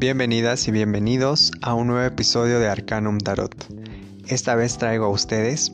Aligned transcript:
Bienvenidas 0.00 0.66
y 0.66 0.70
bienvenidos 0.70 1.52
a 1.60 1.74
un 1.74 1.88
nuevo 1.88 2.06
episodio 2.06 2.58
de 2.58 2.66
Arcanum 2.68 3.18
Tarot. 3.18 3.54
Esta 4.28 4.54
vez 4.54 4.78
traigo 4.78 5.04
a 5.04 5.10
ustedes 5.10 5.72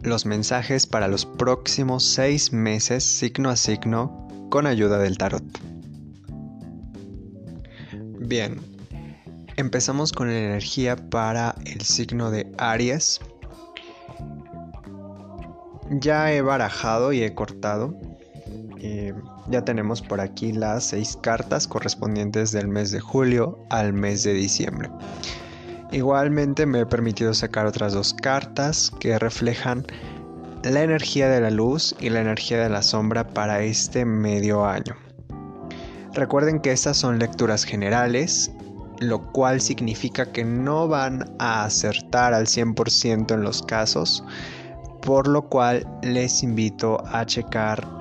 los 0.00 0.24
mensajes 0.24 0.86
para 0.86 1.06
los 1.06 1.26
próximos 1.26 2.02
seis 2.02 2.50
meses 2.50 3.04
signo 3.04 3.50
a 3.50 3.56
signo 3.56 4.26
con 4.48 4.66
ayuda 4.66 4.96
del 4.96 5.18
tarot. 5.18 5.44
Bien, 8.20 8.58
empezamos 9.56 10.12
con 10.12 10.28
la 10.28 10.38
energía 10.38 10.96
para 10.96 11.54
el 11.66 11.82
signo 11.82 12.30
de 12.30 12.50
Aries. 12.56 13.20
Ya 15.90 16.32
he 16.32 16.40
barajado 16.40 17.12
y 17.12 17.22
he 17.22 17.34
cortado 17.34 17.94
eh, 18.78 19.12
ya 19.50 19.64
tenemos 19.64 20.02
por 20.02 20.20
aquí 20.20 20.52
las 20.52 20.84
seis 20.84 21.18
cartas 21.20 21.66
correspondientes 21.66 22.52
del 22.52 22.68
mes 22.68 22.90
de 22.90 23.00
julio 23.00 23.58
al 23.70 23.92
mes 23.92 24.22
de 24.22 24.34
diciembre. 24.34 24.90
Igualmente 25.90 26.66
me 26.66 26.80
he 26.80 26.86
permitido 26.86 27.32
sacar 27.32 27.66
otras 27.66 27.94
dos 27.94 28.12
cartas 28.12 28.92
que 29.00 29.18
reflejan 29.18 29.86
la 30.62 30.82
energía 30.82 31.28
de 31.28 31.40
la 31.40 31.50
luz 31.50 31.94
y 31.98 32.10
la 32.10 32.20
energía 32.20 32.62
de 32.62 32.68
la 32.68 32.82
sombra 32.82 33.26
para 33.28 33.62
este 33.62 34.04
medio 34.04 34.66
año. 34.66 34.96
Recuerden 36.12 36.60
que 36.60 36.72
estas 36.72 36.96
son 36.96 37.18
lecturas 37.18 37.64
generales, 37.64 38.50
lo 38.98 39.32
cual 39.32 39.60
significa 39.60 40.30
que 40.30 40.44
no 40.44 40.88
van 40.88 41.24
a 41.38 41.64
acertar 41.64 42.34
al 42.34 42.46
100% 42.46 43.32
en 43.32 43.42
los 43.42 43.62
casos, 43.62 44.24
por 45.00 45.28
lo 45.28 45.48
cual 45.48 45.86
les 46.02 46.42
invito 46.42 47.02
a 47.06 47.24
checar 47.24 47.97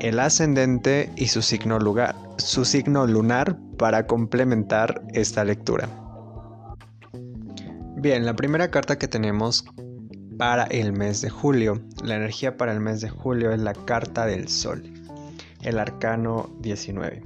el 0.00 0.20
ascendente 0.20 1.10
y 1.16 1.26
su 1.26 1.42
signo, 1.42 1.78
lugar, 1.78 2.14
su 2.38 2.64
signo 2.64 3.06
lunar 3.06 3.58
para 3.78 4.06
complementar 4.06 5.02
esta 5.12 5.44
lectura. 5.44 5.88
Bien, 7.96 8.24
la 8.24 8.36
primera 8.36 8.70
carta 8.70 8.96
que 8.96 9.08
tenemos 9.08 9.64
para 10.38 10.64
el 10.64 10.92
mes 10.92 11.20
de 11.20 11.30
julio, 11.30 11.82
la 12.04 12.14
energía 12.14 12.56
para 12.56 12.72
el 12.72 12.78
mes 12.78 13.00
de 13.00 13.08
julio 13.08 13.50
es 13.50 13.58
la 13.58 13.74
carta 13.74 14.24
del 14.24 14.48
sol, 14.48 14.84
el 15.62 15.80
arcano 15.80 16.48
19. 16.60 17.22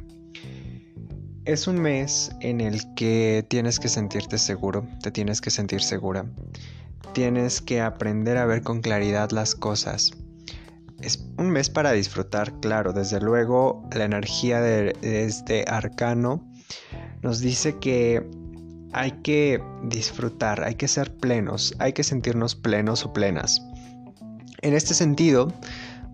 Es 1.45 1.67
un 1.67 1.79
mes 1.79 2.31
en 2.41 2.63
el 2.63 2.81
que 2.95 3.45
tienes 3.49 3.79
que 3.79 3.89
sentirte 3.89 4.39
seguro, 4.39 4.87
te 5.03 5.11
tienes 5.11 5.43
que 5.43 5.51
sentir 5.51 5.83
segura, 5.83 6.25
tienes 7.13 7.61
que 7.61 7.83
aprender 7.83 8.39
a 8.39 8.47
ver 8.47 8.63
con 8.63 8.81
claridad 8.81 9.31
las 9.31 9.55
cosas, 9.55 10.13
es 11.03 11.25
un 11.37 11.51
mes 11.51 11.69
para 11.69 11.93
disfrutar, 11.93 12.59
claro, 12.61 12.93
desde 12.93 13.21
luego 13.21 13.89
la 13.95 14.05
energía 14.05 14.61
de, 14.61 14.97
este 15.03 15.65
arcano 15.69 16.49
nos 17.23 17.41
dice 17.41 17.79
que 17.79 18.25
hay 18.93 19.13
que 19.23 19.63
disfrutar, 19.85 20.63
hay 20.65 20.75
que 20.75 20.89
ser 20.89 21.17
plenos, 21.17 21.75
hay 21.79 21.93
que 21.93 22.05
sentirnos 22.05 22.55
plenos 22.55 23.05
o 23.05 23.13
plenas. 23.13 23.63
En 24.61 24.75
este 24.75 24.95
sentido, 24.95 25.53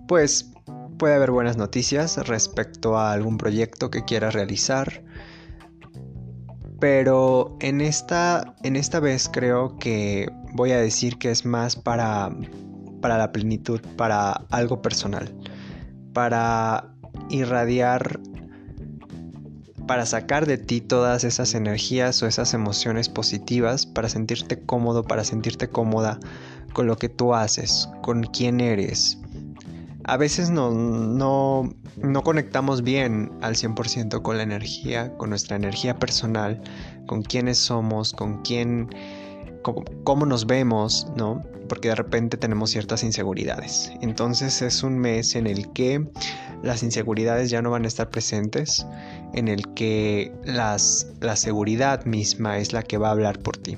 pues 0.07 0.53
puede 0.99 1.15
haber 1.15 1.31
buenas 1.31 1.57
noticias 1.57 2.17
respecto 2.27 2.97
a 2.97 3.13
algún 3.13 3.37
proyecto 3.37 3.91
que 3.91 4.05
quieras 4.05 4.35
realizar, 4.35 5.03
pero 6.81 7.57
en 7.61 7.81
esta, 7.81 8.55
en 8.63 8.77
esta 8.77 9.01
vez 9.01 9.29
creo 9.31 9.79
que 9.79 10.31
voy 10.55 10.73
a 10.73 10.79
decir 10.79 11.19
que 11.19 11.31
es 11.31 11.45
más 11.45 11.77
para 11.77 12.31
para 13.01 13.19
la 13.19 13.33
plenitud, 13.33 13.81
para 13.97 14.33
algo 14.51 14.83
personal, 14.83 15.33
para 16.13 16.95
irradiar, 17.31 18.21
para 19.87 20.07
sacar 20.07 20.47
de 20.47 20.59
ti 20.59 20.81
todas 20.81 21.25
esas 21.25 21.55
energías 21.55 22.23
o 22.23 22.27
esas 22.27 22.55
emociones 22.55 23.09
positivas, 23.09 23.87
para 23.87 24.09
sentirte 24.09 24.61
cómodo, 24.61 25.05
para 25.05 25.25
sentirte 25.25 25.69
cómoda 25.69 26.19
con 26.73 26.87
lo 26.87 26.97
que 26.97 27.09
tú 27.09 27.35
haces, 27.35 27.89
con 28.03 28.25
quién 28.25 28.61
eres. 28.61 29.19
A 30.05 30.17
veces 30.17 30.49
no, 30.51 30.71
no, 30.71 31.69
no 31.97 32.23
conectamos 32.23 32.83
bien 32.83 33.31
al 33.43 33.57
100% 33.57 34.23
con 34.23 34.39
la 34.39 34.43
energía, 34.43 35.15
con 35.19 35.31
nuestra 35.31 35.57
energía 35.57 35.99
personal, 35.99 36.63
con 37.07 37.23
quiénes 37.23 37.59
somos, 37.59 38.13
con 38.13 38.41
quién 38.43 38.89
cómo, 39.63 40.27
nos 40.27 40.47
vemos, 40.47 41.07
¿no? 41.17 41.43
Porque 41.69 41.89
de 41.89 41.95
repente 41.95 42.37
tenemos 42.37 42.71
ciertas 42.71 43.03
inseguridades. 43.03 43.93
Entonces 44.01 44.63
es 44.63 44.83
un 44.83 44.99
mes 44.99 45.35
en 45.35 45.47
el 45.47 45.73
que 45.73 46.07
las 46.63 46.83
inseguridades 46.83 47.51
ya 47.51 47.63
no 47.63 47.71
van 47.71 47.85
a 47.85 47.89
estar 47.89 48.11
presentes, 48.11 48.87
en 49.35 49.49
el 49.49 49.75
que 49.75 50.33
la 50.45 50.79
seguridad 50.79 52.05
misma 52.05 52.59
es 52.59 52.73
la 52.73 52.83
que 52.83 52.99
va 52.99 53.09
a 53.09 53.13
hablar 53.13 53.39
por 53.41 53.57
ti, 53.57 53.77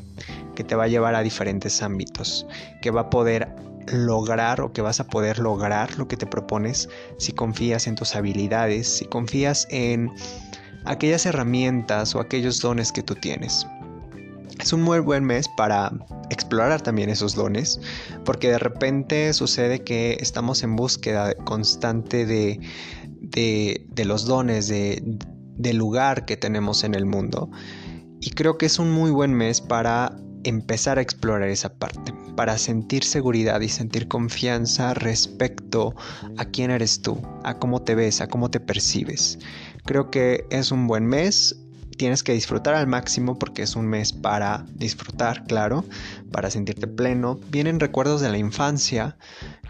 que 0.55 0.65
te 0.65 0.77
va 0.77 0.85
a 0.85 0.89
llevar 0.89 1.15
a 1.15 1.23
diferentes 1.23 1.83
ámbitos, 1.83 2.47
que 2.81 2.91
va 2.91 3.03
a 3.03 3.11
poder 3.11 3.49
lograr 3.93 4.61
o 4.61 4.73
que 4.73 4.83
vas 4.83 5.01
a 5.01 5.07
poder 5.07 5.39
lograr 5.39 5.99
lo 5.99 6.07
que 6.07 6.17
te 6.17 6.27
propones 6.27 6.89
si 7.19 7.33
confías 7.33 7.87
en 7.87 7.97
tus 7.97 8.15
habilidades, 8.15 8.89
si 8.89 9.05
confías 9.07 9.67
en 9.71 10.11
aquellas 10.85 11.27
herramientas 11.27 12.15
o 12.15 12.21
aquellos 12.21 12.61
dones 12.61 12.93
que 12.93 13.03
tú 13.03 13.15
tienes. 13.15 13.67
Es 14.61 14.75
un 14.75 14.83
muy 14.83 15.01
buen 15.01 15.25
mes 15.25 15.49
para 15.49 15.91
explorar 16.29 16.83
también 16.83 17.09
esos 17.09 17.35
dones, 17.35 17.81
porque 18.27 18.51
de 18.51 18.59
repente 18.59 19.33
sucede 19.33 19.83
que 19.85 20.19
estamos 20.21 20.63
en 20.63 20.77
búsqueda 20.77 21.35
constante 21.35 22.27
de, 22.27 22.61
de, 23.23 24.05
los 24.05 24.27
dones, 24.27 24.69
de, 24.69 25.03
del 25.57 25.77
lugar 25.79 26.27
que 26.27 26.37
tenemos 26.37 26.85
en 26.85 26.95
el 26.95 27.07
mundo. 27.07 27.51
Y 28.21 28.31
creo 28.33 28.59
que 28.59 28.67
es 28.67 28.79
un 28.79 28.91
muy 28.91 29.11
buen 29.11 29.33
mes 29.33 29.63
para 29.63 30.15
empezar 30.45 30.99
a 30.99 31.03
explorar 31.03 31.49
esa 31.49 31.73
parte, 31.73 32.13
para 32.37 32.59
sentir 32.59 33.05
seguridad 33.05 33.63
y 33.63 33.69
sentir 33.69 34.09
confianza 34.09 34.93
respecto 34.93 35.95
a 36.37 36.45
quién 36.45 36.71
eres 36.71 37.01
tú, 37.01 37.21
a 37.45 37.59
cómo 37.59 37.83
te 37.83 37.95
ves, 37.95 38.21
a 38.21 38.27
cómo 38.27 38.51
te 38.51 38.61
percibes. 38.61 39.39
Creo 39.87 40.11
que 40.11 40.45
es 40.51 40.71
un 40.71 40.87
buen 40.87 41.07
mes 41.07 41.60
tienes 42.01 42.23
que 42.23 42.33
disfrutar 42.33 42.75
al 42.77 42.87
máximo 42.87 43.39
porque 43.39 43.61
es 43.61 43.77
un 43.77 43.87
mes 43.87 44.15
para 44.15 44.65
disfrutar, 44.73 45.45
claro, 45.45 45.85
para 46.33 46.51
sentirte 46.51 46.87
pleno. 46.87 47.39
Vienen 47.51 47.79
recuerdos 47.79 48.23
de 48.23 48.31
la 48.31 48.39
infancia, 48.39 49.19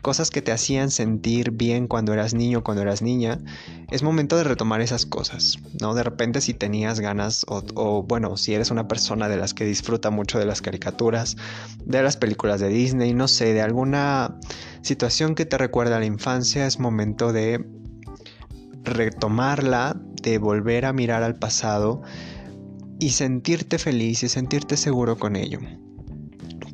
cosas 0.00 0.30
que 0.30 0.40
te 0.40 0.52
hacían 0.52 0.92
sentir 0.92 1.50
bien 1.50 1.88
cuando 1.88 2.12
eras 2.12 2.32
niño, 2.32 2.62
cuando 2.62 2.82
eras 2.82 3.02
niña. 3.02 3.40
Es 3.90 4.04
momento 4.04 4.36
de 4.36 4.44
retomar 4.44 4.80
esas 4.80 5.06
cosas, 5.06 5.58
¿no? 5.80 5.92
De 5.94 6.04
repente 6.04 6.40
si 6.40 6.54
tenías 6.54 7.00
ganas 7.00 7.44
o, 7.48 7.64
o 7.74 8.04
bueno, 8.04 8.36
si 8.36 8.54
eres 8.54 8.70
una 8.70 8.86
persona 8.86 9.28
de 9.28 9.36
las 9.36 9.52
que 9.52 9.64
disfruta 9.64 10.10
mucho 10.10 10.38
de 10.38 10.46
las 10.46 10.62
caricaturas, 10.62 11.36
de 11.84 12.00
las 12.00 12.16
películas 12.16 12.60
de 12.60 12.68
Disney, 12.68 13.12
no 13.12 13.26
sé, 13.26 13.54
de 13.54 13.62
alguna 13.62 14.38
situación 14.82 15.34
que 15.34 15.46
te 15.46 15.58
recuerda 15.58 15.96
a 15.96 15.98
la 15.98 16.06
infancia, 16.06 16.64
es 16.68 16.78
momento 16.78 17.32
de 17.32 17.79
retomarla, 18.84 20.00
de 20.22 20.38
volver 20.38 20.84
a 20.84 20.92
mirar 20.92 21.22
al 21.22 21.36
pasado 21.36 22.02
y 22.98 23.10
sentirte 23.10 23.78
feliz 23.78 24.22
y 24.22 24.28
sentirte 24.28 24.76
seguro 24.76 25.18
con 25.18 25.36
ello. 25.36 25.58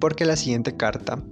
Porque 0.00 0.24
la 0.24 0.36
siguiente 0.36 0.76
carta, 0.76 1.22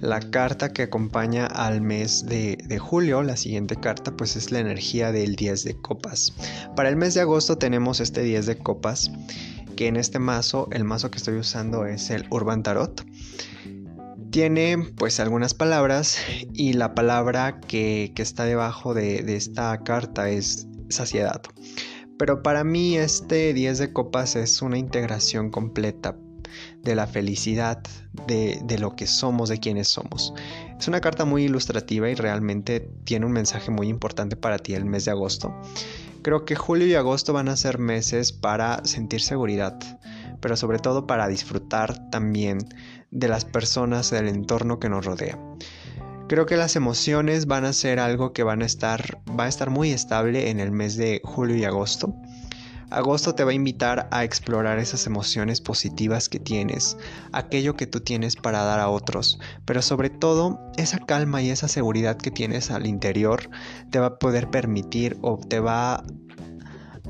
la 0.00 0.20
carta 0.20 0.72
que 0.72 0.82
acompaña 0.82 1.46
al 1.46 1.82
mes 1.82 2.24
de, 2.26 2.78
julio, 2.78 3.22
la 3.22 3.36
siguiente 3.36 3.76
carta 3.76 4.16
pues 4.16 4.34
es 4.34 4.50
la 4.50 4.58
energía 4.58 5.12
del 5.12 5.36
10 5.36 5.64
de 5.64 5.74
copas. 5.74 6.32
Para 6.74 6.88
el 6.88 6.96
mes 6.96 7.14
de 7.14 7.20
agosto 7.20 7.58
tenemos 7.58 8.00
este 8.00 8.22
10 8.22 8.46
de 8.46 8.56
copas, 8.56 9.10
que 9.76 9.88
en 9.88 9.96
este 9.96 10.18
mazo, 10.18 10.68
el 10.72 10.84
mazo 10.84 11.10
que 11.10 11.18
estoy 11.18 11.36
usando 11.36 11.84
es 11.84 12.10
el 12.10 12.26
Urban 12.30 12.62
Tarot. 12.62 13.04
Tiene 14.30 14.78
pues 14.96 15.18
algunas 15.18 15.54
palabras 15.54 16.18
y 16.52 16.74
la 16.74 16.94
palabra 16.94 17.60
que, 17.60 18.12
está 18.16 18.44
debajo 18.44 18.94
de, 18.94 19.22
de 19.22 19.36
esta 19.36 19.76
carta 19.82 20.30
es 20.30 20.68
saciedad. 20.88 21.42
Pero 22.18 22.42
para 22.42 22.64
mí 22.64 22.96
este 22.96 23.54
10 23.54 23.78
de 23.78 23.92
copas 23.92 24.36
es 24.36 24.62
una 24.62 24.78
integración 24.78 25.50
completa 25.50 26.16
de 26.82 26.94
la 26.94 27.06
felicidad, 27.06 27.82
de, 28.26 28.60
de, 28.64 28.78
lo 28.78 28.94
que 28.94 29.06
somos, 29.06 29.48
de 29.48 29.58
quienes 29.58 29.88
somos. 29.88 30.32
Es 30.78 30.88
una 30.88 31.00
carta 31.00 31.24
muy 31.24 31.44
ilustrativa 31.44 32.08
y 32.10 32.14
realmente 32.14 32.80
tiene 33.04 33.26
un 33.26 33.32
mensaje 33.32 33.70
muy 33.70 33.88
importante 33.88 34.36
para 34.36 34.58
ti 34.58 34.74
el 34.74 34.84
mes 34.84 35.04
de 35.06 35.12
agosto. 35.12 35.54
Creo 36.22 36.44
que 36.44 36.54
julio 36.54 36.86
y 36.86 36.94
agosto 36.94 37.32
van 37.32 37.48
a 37.48 37.56
ser 37.56 37.78
meses 37.78 38.32
para 38.32 38.84
sentir 38.84 39.22
seguridad, 39.22 39.78
pero 40.40 40.56
sobre 40.56 40.78
todo 40.78 41.06
para 41.06 41.28
disfrutar 41.28 42.10
también 42.10 42.58
de 43.10 43.28
las 43.28 43.44
personas 43.44 44.10
del 44.10 44.28
entorno 44.28 44.78
que 44.78 44.88
nos 44.88 45.04
rodea. 45.04 45.38
Creo 46.28 46.46
que 46.46 46.56
las 46.56 46.76
emociones 46.76 47.46
van 47.46 47.64
a 47.64 47.72
ser 47.72 47.98
algo 47.98 48.32
que 48.32 48.44
van 48.44 48.62
a 48.62 48.66
estar, 48.66 49.20
va 49.38 49.44
a 49.44 49.48
estar 49.48 49.70
muy 49.70 49.90
estable 49.90 50.50
en 50.50 50.60
el 50.60 50.70
mes 50.70 50.96
de 50.96 51.20
julio 51.24 51.56
y 51.56 51.64
agosto. 51.64 52.14
Agosto 52.90 53.36
te 53.36 53.44
va 53.44 53.52
a 53.52 53.54
invitar 53.54 54.08
a 54.10 54.24
explorar 54.24 54.80
esas 54.80 55.06
emociones 55.06 55.60
positivas 55.60 56.28
que 56.28 56.40
tienes, 56.40 56.96
aquello 57.32 57.76
que 57.76 57.86
tú 57.86 58.00
tienes 58.00 58.34
para 58.34 58.64
dar 58.64 58.80
a 58.80 58.88
otros, 58.88 59.38
pero 59.64 59.80
sobre 59.80 60.10
todo 60.10 60.60
esa 60.76 60.98
calma 60.98 61.40
y 61.40 61.50
esa 61.50 61.68
seguridad 61.68 62.16
que 62.16 62.32
tienes 62.32 62.72
al 62.72 62.86
interior 62.86 63.48
te 63.90 64.00
va 64.00 64.06
a 64.06 64.18
poder 64.18 64.50
permitir 64.50 65.18
o 65.22 65.38
te 65.38 65.60
va 65.60 66.04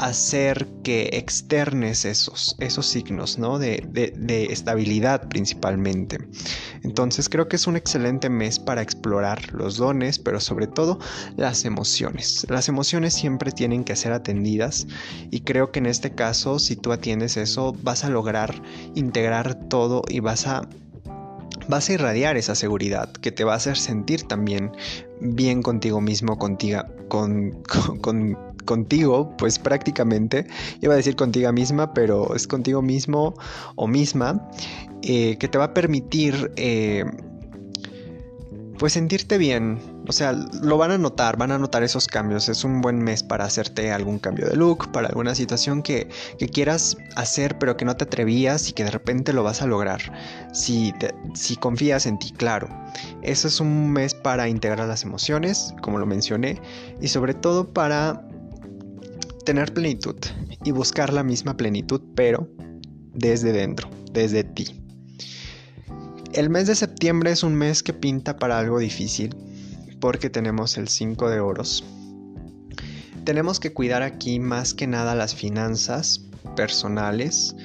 hacer 0.01 0.67
que 0.83 1.11
externes 1.13 2.07
esos, 2.07 2.57
esos 2.59 2.87
signos, 2.87 3.39
¿no? 3.39 3.59
De, 3.59 3.87
de, 3.91 4.47
estabilidad 4.47 5.29
principalmente. 5.29 6.19
Entonces 6.83 7.29
creo 7.29 7.49
que 7.49 7.57
es 7.57 7.67
un 7.67 7.77
excelente 7.77 8.31
mes 8.31 8.59
para 8.59 8.81
explorar 8.81 9.53
los 9.53 9.77
dones, 9.77 10.19
pero 10.19 10.41
sobre 10.41 10.67
todo 10.67 10.99
las 11.37 11.67
emociones. 11.67 12.47
Las 12.49 12.69
emociones 12.69 13.13
siempre 13.13 13.53
tienen 13.53 13.85
que 13.85 13.95
ser 13.95 14.13
atendidas 14.13 14.87
y 15.31 15.41
creo 15.41 15.71
que 15.71 15.81
en 15.81 15.87
este 15.87 16.15
caso, 16.15 16.59
si 16.59 16.77
tú 16.77 16.93
atiendes 16.93 17.37
eso, 17.37 17.77
vas 17.83 18.05
a 18.05 18.09
lograr 18.09 18.63
integrar 18.95 19.69
todo 19.69 20.03
y 20.09 20.21
vas 20.21 20.47
a 20.47 20.67
vas 21.69 21.89
a 21.89 21.93
irradiar 21.93 22.37
esa 22.37 22.55
seguridad 22.55 23.13
que 23.13 23.31
te 23.33 23.45
va 23.45 23.53
a 23.53 23.57
hacer 23.57 23.77
sentir 23.77 24.25
también 24.25 24.73
bien 25.21 25.63
contigo 25.63 26.01
mismo, 26.01 26.39
contigo, 26.39 26.83
con, 27.09 27.63
con, 28.01 28.37
contigo, 28.63 29.35
pues 29.37 29.59
prácticamente, 29.59 30.47
iba 30.81 30.95
a 30.95 30.97
decir 30.97 31.17
contigo 31.17 31.53
misma, 31.53 31.95
pero 31.95 32.35
es 32.35 32.47
contigo 32.47 32.83
mismo 32.83 33.35
o 33.77 33.87
misma, 33.87 34.49
eh, 35.03 35.37
que 35.39 35.49
te 35.49 35.59
va 35.59 35.65
a 35.65 35.75
permitir 35.75 36.53
eh, 36.57 37.05
pues 38.81 38.95
sentirte 38.95 39.37
bien. 39.37 39.79
O 40.09 40.13
sea, 40.13 40.33
lo 40.33 40.79
van 40.79 40.91
a 40.91 40.97
notar, 40.97 41.37
van 41.37 41.53
a 41.53 41.59
notar 41.59 41.83
esos 41.83 42.07
cambios. 42.07 42.49
Es 42.49 42.65
un 42.65 42.81
buen 42.81 42.99
mes 42.99 43.23
para 43.23 43.45
hacerte 43.45 43.93
algún 43.93 44.19
cambio 44.19 44.47
de 44.49 44.57
look, 44.57 44.91
para 44.91 45.09
alguna 45.09 45.35
situación 45.35 45.83
que, 45.83 46.09
quieras 46.51 46.97
hacer 47.15 47.59
pero 47.59 47.77
que 47.77 47.85
no 47.85 47.95
te 47.95 48.05
atrevías 48.05 48.71
y 48.71 48.73
que 48.73 48.85
de 48.85 48.91
repente 48.91 49.35
lo 49.35 49.43
vas 49.43 49.61
a 49.61 49.67
lograr. 49.67 50.01
Si, 50.55 50.95
si 51.35 51.57
confías 51.57 52.07
en 52.07 52.19
ti, 52.19 52.33
claro. 52.33 52.69
Eso 53.21 53.49
es 53.49 53.61
un 53.61 53.93
mes 53.93 54.15
para 54.15 54.49
integrar 54.49 54.89
las 54.89 55.05
emociones, 55.05 55.75
como 55.83 55.99
lo 55.99 56.07
mencioné, 56.07 56.59
y 57.03 57.09
sobre 57.09 57.35
todo 57.35 57.69
para 57.75 58.27
tener 59.51 59.75
plenitud 59.75 60.15
y 60.63 60.71
buscar 60.71 61.13
la 61.13 61.25
misma 61.25 61.57
plenitud, 61.57 62.01
pero 62.15 62.49
desde 63.15 63.51
dentro, 63.51 63.91
desde 64.13 64.45
ti. 64.45 64.81
El 66.33 66.51
mes 66.51 66.69
de 66.69 66.77
septiembre 66.77 67.33
es 67.33 67.43
un 67.43 67.57
mes 67.57 67.83
que 67.83 67.93
pinta 67.93 68.37
para 68.37 68.61
algo 68.61 68.79
difícil 68.79 69.35
porque 69.99 70.31
tenemos 70.31 70.79
el 70.79 70.87
5 70.87 71.31
de 71.31 71.41
oros. 71.41 71.85
Tenemos 73.25 73.59
que 73.59 73.73
cuidar 73.73 74.05
aquí 74.05 74.39
más 74.39 74.73
que 74.73 74.87
nada 74.87 75.17
las 75.17 75.35
finanzas 75.35 76.21
personales, 76.55 77.57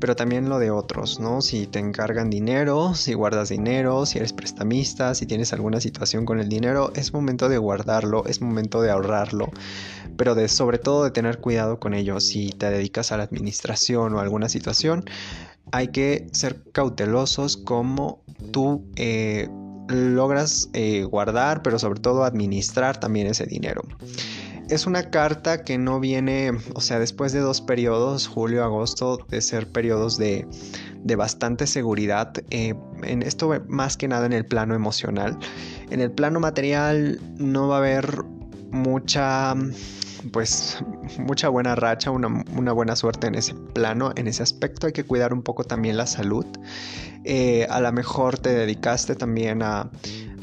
pero 0.00 0.16
también 0.16 0.48
lo 0.48 0.58
de 0.58 0.70
otros, 0.70 1.20
¿no? 1.20 1.40
Si 1.40 1.66
te 1.66 1.78
encargan 1.78 2.30
dinero, 2.30 2.94
si 2.94 3.14
guardas 3.14 3.48
dinero, 3.48 4.06
si 4.06 4.18
eres 4.18 4.32
prestamista, 4.32 5.14
si 5.14 5.26
tienes 5.26 5.52
alguna 5.52 5.80
situación 5.80 6.24
con 6.24 6.40
el 6.40 6.48
dinero, 6.48 6.92
es 6.94 7.12
momento 7.12 7.48
de 7.48 7.58
guardarlo, 7.58 8.24
es 8.26 8.40
momento 8.40 8.82
de 8.82 8.90
ahorrarlo, 8.90 9.50
pero 10.16 10.34
de 10.34 10.48
sobre 10.48 10.78
todo 10.78 11.04
de 11.04 11.10
tener 11.10 11.38
cuidado 11.38 11.78
con 11.78 11.94
ello. 11.94 12.20
Si 12.20 12.50
te 12.50 12.70
dedicas 12.70 13.12
a 13.12 13.16
la 13.16 13.24
administración 13.24 14.14
o 14.14 14.20
alguna 14.20 14.48
situación, 14.48 15.04
hay 15.72 15.88
que 15.88 16.28
ser 16.32 16.62
cautelosos 16.72 17.56
como 17.56 18.22
tú 18.52 18.84
eh, 18.96 19.48
logras 19.88 20.68
eh, 20.72 21.04
guardar, 21.04 21.62
pero 21.62 21.78
sobre 21.78 22.00
todo 22.00 22.24
administrar 22.24 22.98
también 22.98 23.26
ese 23.26 23.46
dinero. 23.46 23.82
Es 24.68 24.86
una 24.86 25.10
carta 25.10 25.62
que 25.62 25.78
no 25.78 26.00
viene, 26.00 26.50
o 26.74 26.80
sea, 26.80 26.98
después 26.98 27.32
de 27.32 27.38
dos 27.38 27.60
periodos, 27.60 28.26
julio, 28.26 28.64
agosto, 28.64 29.24
de 29.28 29.40
ser 29.40 29.68
periodos 29.68 30.18
de, 30.18 30.46
bastante 31.16 31.68
seguridad, 31.68 32.32
eh, 32.50 32.74
en 33.04 33.22
esto 33.22 33.52
más 33.68 33.96
que 33.96 34.08
nada 34.08 34.26
en 34.26 34.32
el 34.32 34.44
plano 34.44 34.74
emocional. 34.74 35.38
En 35.90 36.00
el 36.00 36.10
plano 36.10 36.40
material 36.40 37.20
no 37.38 37.68
va 37.68 37.76
a 37.76 37.78
haber 37.78 38.24
mucha 38.72 39.54
pues 40.32 40.82
mucha 41.18 41.48
buena 41.48 41.74
racha, 41.74 42.10
una, 42.10 42.72
buena 42.72 42.96
suerte 42.96 43.28
en 43.28 43.36
ese 43.36 43.54
plano, 43.54 44.12
en 44.16 44.26
ese 44.26 44.42
aspecto. 44.42 44.86
Hay 44.86 44.92
que 44.92 45.04
cuidar 45.04 45.32
un 45.32 45.42
poco 45.42 45.62
también 45.64 45.96
la 45.96 46.06
salud. 46.06 46.46
Eh, 47.24 47.66
a 47.70 47.80
lo 47.80 47.92
mejor 47.92 48.38
te 48.38 48.50
dedicaste 48.50 49.14
también 49.14 49.62
a, 49.62 49.90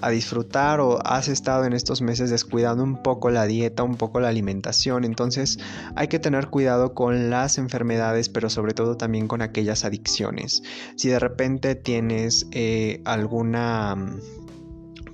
a 0.05 0.09
disfrutar 0.09 0.79
o 0.79 0.99
has 1.05 1.27
estado 1.27 1.65
en 1.65 1.73
estos 1.73 2.01
meses 2.01 2.29
descuidando 2.29 2.83
un 2.83 3.01
poco 3.01 3.29
la 3.29 3.45
dieta, 3.45 3.83
un 3.83 3.95
poco 3.95 4.19
la 4.19 4.29
alimentación. 4.29 5.05
Entonces 5.05 5.59
hay 5.95 6.07
que 6.07 6.19
tener 6.19 6.47
cuidado 6.47 6.93
con 6.93 7.29
las 7.29 7.57
enfermedades, 7.57 8.29
pero 8.29 8.49
sobre 8.49 8.73
todo 8.73 8.97
también 8.97 9.27
con 9.27 9.41
aquellas 9.41 9.85
adicciones. 9.85 10.63
Si 10.95 11.09
de 11.09 11.19
repente 11.19 11.75
tienes 11.75 12.47
eh, 12.51 13.01
alguna 13.05 13.95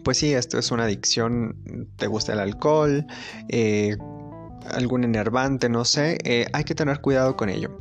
pues 0.03 0.18
sí, 0.18 0.33
esto 0.33 0.57
es 0.57 0.71
una 0.71 0.86
adicción, 0.86 1.89
te 1.97 2.07
gusta 2.07 2.33
el 2.33 2.39
alcohol, 2.39 3.06
eh, 3.50 3.97
algún 4.71 5.03
enervante, 5.03 5.69
no 5.69 5.86
sé, 5.86 6.18
eh, 6.24 6.47
hay 6.53 6.63
que 6.63 6.74
tener 6.74 7.01
cuidado 7.01 7.36
con 7.36 7.50
ello. 7.50 7.80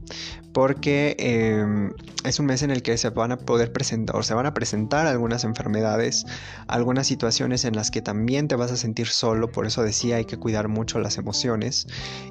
Porque 0.58 1.14
em, 1.20 1.92
es 2.24 2.40
un 2.40 2.46
mes 2.46 2.64
en 2.64 2.72
el 2.72 2.82
que 2.82 2.98
se 2.98 3.10
van 3.10 3.30
a 3.30 3.36
poder 3.36 3.72
presentar 3.72 4.16
o 4.16 4.24
se 4.24 4.34
van 4.34 4.44
a 4.44 4.54
presentar 4.54 5.06
algunas 5.06 5.44
enfermedades, 5.44 6.26
algunas 6.66 7.06
situaciones 7.06 7.64
en 7.64 7.76
las 7.76 7.92
que 7.92 8.02
también 8.02 8.48
te 8.48 8.56
vas 8.56 8.72
a 8.72 8.76
sentir 8.76 9.06
solo. 9.06 9.52
Por 9.52 9.66
eso 9.66 9.84
decía, 9.84 10.16
hay 10.16 10.24
que 10.24 10.36
cuidar 10.36 10.66
mucho 10.66 10.98
las 10.98 11.16
emociones 11.16 11.86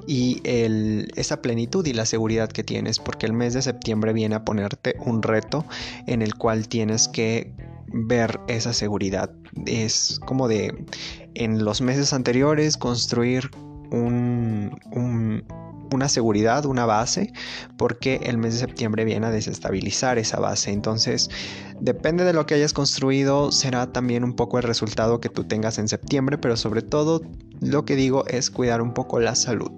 y 0.06 0.42
esa 0.44 1.40
plenitud 1.40 1.86
y 1.86 1.94
la 1.94 2.04
seguridad 2.04 2.50
que 2.50 2.62
tienes. 2.62 2.98
Porque 2.98 3.24
el 3.24 3.32
mes 3.32 3.54
de 3.54 3.62
septiembre 3.62 4.12
viene 4.12 4.34
a 4.34 4.44
ponerte 4.44 4.96
un 5.06 5.22
reto 5.22 5.64
en 6.06 6.20
el 6.20 6.34
cual 6.34 6.68
tienes 6.68 7.08
que 7.08 7.54
ver 7.86 8.38
esa 8.46 8.74
seguridad. 8.74 9.30
Es 9.64 10.20
como 10.26 10.48
de 10.48 10.84
en 11.32 11.64
los 11.64 11.80
meses 11.80 12.12
anteriores 12.12 12.76
construir 12.76 13.50
una 15.92 16.08
seguridad, 16.08 16.64
una 16.66 16.86
base, 16.86 17.32
porque 17.76 18.20
el 18.24 18.38
mes 18.38 18.54
de 18.54 18.60
septiembre 18.60 19.04
viene 19.04 19.26
a 19.26 19.30
desestabilizar 19.30 20.18
esa 20.18 20.40
base. 20.40 20.70
Entonces, 20.70 21.30
depende 21.80 22.24
de 22.24 22.32
lo 22.32 22.46
que 22.46 22.54
hayas 22.54 22.72
construido, 22.72 23.52
será 23.52 23.92
también 23.92 24.24
un 24.24 24.34
poco 24.34 24.58
el 24.58 24.64
resultado 24.64 25.20
que 25.20 25.28
tú 25.28 25.44
tengas 25.44 25.78
en 25.78 25.88
septiembre, 25.88 26.38
pero 26.38 26.56
sobre 26.56 26.82
todo 26.82 27.22
lo 27.60 27.84
que 27.84 27.96
digo 27.96 28.26
es 28.26 28.50
cuidar 28.50 28.80
un 28.82 28.94
poco 28.94 29.20
la 29.20 29.34
salud. 29.34 29.70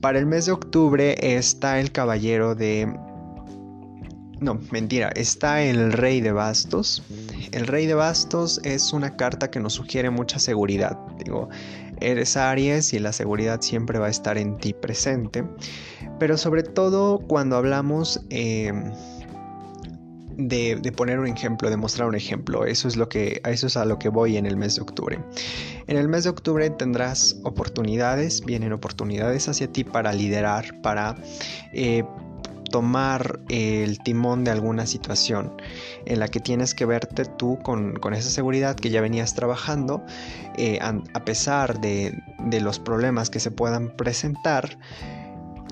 Para 0.00 0.18
el 0.18 0.26
mes 0.26 0.46
de 0.46 0.52
octubre 0.52 1.16
está 1.20 1.80
el 1.80 1.90
caballero 1.90 2.54
de... 2.54 2.94
No, 4.38 4.60
mentira, 4.70 5.08
está 5.16 5.62
el 5.62 5.92
rey 5.94 6.20
de 6.20 6.30
bastos. 6.30 7.02
El 7.52 7.66
rey 7.66 7.86
de 7.86 7.94
bastos 7.94 8.60
es 8.64 8.92
una 8.92 9.16
carta 9.16 9.50
que 9.50 9.60
nos 9.60 9.72
sugiere 9.72 10.10
mucha 10.10 10.38
seguridad. 10.38 10.98
Digo, 11.24 11.48
Eres 12.00 12.36
Aries 12.36 12.92
y 12.92 12.98
la 12.98 13.12
seguridad 13.12 13.60
siempre 13.60 13.98
va 13.98 14.06
a 14.06 14.10
estar 14.10 14.38
en 14.38 14.56
ti 14.58 14.72
presente. 14.72 15.44
Pero 16.18 16.36
sobre 16.36 16.62
todo 16.62 17.18
cuando 17.18 17.56
hablamos 17.56 18.20
eh, 18.30 18.72
de, 20.36 20.92
poner 20.96 21.18
un 21.18 21.26
ejemplo, 21.26 21.70
de 21.70 21.76
mostrar 21.76 22.08
un 22.08 22.14
ejemplo, 22.14 22.64
eso 22.64 22.88
es, 22.88 22.96
lo 22.96 23.08
que, 23.08 23.40
eso 23.44 23.66
es 23.66 23.76
a 23.76 23.84
lo 23.84 23.98
que 23.98 24.08
voy 24.08 24.36
en 24.36 24.46
el 24.46 24.56
mes 24.56 24.76
de 24.76 24.82
octubre. 24.82 25.18
En 25.86 25.96
el 25.96 26.08
mes 26.08 26.24
de 26.24 26.30
octubre 26.30 26.68
tendrás 26.70 27.36
oportunidades, 27.44 28.44
vienen 28.44 28.72
oportunidades 28.72 29.48
hacia 29.48 29.70
ti 29.70 29.84
para 29.84 30.12
liderar, 30.12 30.80
para... 30.82 31.16
Eh, 31.72 32.04
tomar 32.70 33.40
el 33.48 33.98
timón 34.00 34.44
de 34.44 34.50
alguna 34.50 34.86
situación 34.86 35.52
en 36.04 36.20
la 36.20 36.28
que 36.28 36.40
tienes 36.40 36.74
que 36.74 36.84
verte 36.84 37.24
tú 37.24 37.58
con, 37.62 37.98
esa 38.14 38.30
seguridad 38.30 38.76
que 38.76 38.90
ya 38.90 39.00
venías 39.00 39.34
trabajando, 39.34 40.04
eh, 40.56 40.78
a, 40.80 41.24
pesar 41.24 41.80
de, 41.80 42.18
de 42.38 42.60
los 42.60 42.78
problemas 42.78 43.30
que 43.30 43.40
se 43.40 43.50
puedan 43.50 43.96
presentar, 43.96 44.78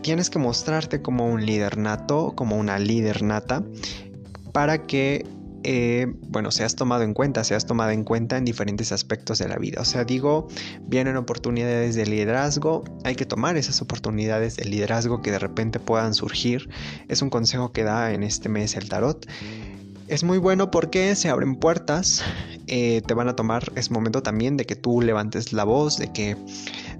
tienes 0.02 0.30
que 0.30 0.38
mostrarte 0.38 1.00
como 1.00 1.26
un 1.26 1.44
líder 1.46 1.78
nato, 1.78 2.32
como 2.34 2.58
una 2.58 2.78
líder 2.78 3.22
nata, 3.22 3.62
para 4.52 4.86
que 4.86 5.26
eh, 5.64 6.06
bueno, 6.28 6.50
seas 6.50 6.76
tomado 6.76 7.02
en 7.02 7.14
cuenta, 7.14 7.42
seas 7.42 7.66
tomado 7.66 7.90
en 7.90 8.04
cuenta 8.04 8.37
en 8.37 8.44
diferentes 8.44 8.92
aspectos 8.92 9.38
de 9.38 9.49
la 9.49 9.56
vida. 9.56 9.80
O 9.80 9.85
sea, 9.85 10.04
digo, 10.04 10.49
vienen 10.83 11.16
oportunidades 11.16 11.94
de 11.94 12.06
liderazgo, 12.06 12.85
hay 13.04 13.14
que 13.14 13.25
tomar 13.25 13.56
esas 13.56 13.80
oportunidades 13.80 14.56
de 14.56 14.66
liderazgo 14.66 15.23
que 15.23 15.30
de 15.30 15.38
repente 15.38 15.80
puedan 15.80 16.14
surgir. 16.14 16.68
Es 17.09 17.23
un 17.23 17.30
consejo 17.30 17.73
que 17.73 17.83
da 17.83 18.12
en 18.12 18.23
este 18.23 18.49
mes 18.49 18.76
el 18.76 18.88
tarot. 18.88 19.26
Es 20.06 20.23
muy 20.23 20.37
bueno 20.37 20.71
porque 20.71 21.16
se 21.16 21.30
abren 21.30 21.56
puertas, 21.56 22.23
eh, 22.66 23.00
te 23.06 23.14
van 23.14 23.28
a 23.28 23.37
tomar, 23.37 23.73
es 23.75 23.90
momento 23.90 24.23
también 24.23 24.59
de 24.59 24.66
que 24.66 24.76
tú 24.76 25.00
levantes 25.00 25.54
la 25.54 25.64
voz, 25.64 25.97
de 25.97 26.12
que 26.12 26.37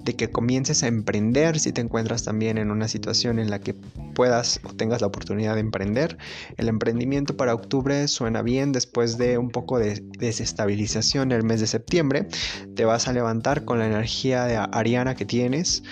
de 0.05 0.15
que 0.15 0.29
comiences 0.29 0.83
a 0.83 0.87
emprender 0.87 1.59
si 1.59 1.73
te 1.73 1.81
encuentras 1.81 2.23
también 2.23 2.57
en 2.57 2.71
una 2.71 2.87
situación 2.87 3.39
en 3.39 3.49
la 3.49 3.59
que 3.59 3.73
puedas 4.13 4.61
o 4.63 4.73
tengas 4.73 5.01
la 5.01 5.07
oportunidad 5.07 5.55
de 5.55 5.61
emprender. 5.61 6.17
El 6.57 6.69
emprendimiento 6.69 7.35
para 7.35 7.53
octubre 7.53 8.07
suena 8.07 8.43
bien 8.43 8.71
después 8.71 9.17
de 9.17 9.37
un 9.37 9.49
poco 9.49 9.79
de 9.79 10.01
desestabilización 10.19 11.31
el 11.31 11.43
mes 11.43 11.59
de 11.59 11.67
septiembre. 11.67 12.27
Te 12.75 12.85
vas 12.85 13.07
a 13.07 13.13
levantar 13.13 13.65
con 13.65 13.79
la 13.79 13.87
energía 13.87 14.45
de 14.45 14.57
Ariana 14.57 15.15
que 15.15 15.25
tienes 15.25 15.83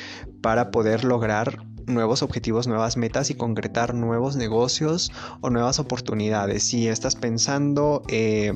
para 0.42 0.72
poder 0.72 1.04
lograr 1.04 1.66
nuevos 1.88 2.24
objetivos, 2.24 2.68
nuevas 2.68 2.98
metas 2.98 3.30
y 3.30 3.36
concretar 3.36 3.94
nuevos 3.94 4.36
negocios 4.36 5.12
o 5.42 5.50
nuevas 5.50 5.80
oportunidades. 5.80 6.64
Si 6.64 6.88
estás 6.88 7.16
pensando 7.16 8.04
eh, 8.08 8.54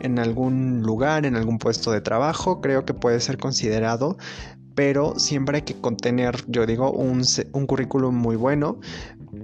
en 0.00 0.18
algún 0.18 0.82
lugar, 0.82 1.26
en 1.26 1.36
algún 1.36 1.58
puesto 1.58 1.92
de 1.92 2.00
trabajo, 2.00 2.60
creo 2.60 2.84
que 2.84 2.94
puede 2.94 3.20
ser 3.20 3.38
considerado 3.38 4.16
pero 4.76 5.18
siempre 5.18 5.56
hay 5.56 5.62
que 5.62 5.74
contener, 5.80 6.44
yo 6.48 6.66
digo, 6.66 6.92
un, 6.92 7.24
un 7.52 7.66
currículum 7.66 8.14
muy 8.14 8.36
bueno 8.36 8.78